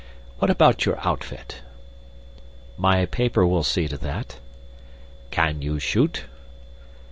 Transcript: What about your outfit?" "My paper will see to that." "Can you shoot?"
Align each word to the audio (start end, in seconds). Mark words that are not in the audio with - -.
What 0.39 0.49
about 0.49 0.83
your 0.83 0.99
outfit?" 1.07 1.61
"My 2.75 3.05
paper 3.05 3.45
will 3.45 3.61
see 3.61 3.87
to 3.87 3.99
that." 3.99 4.39
"Can 5.29 5.61
you 5.61 5.77
shoot?" 5.77 6.23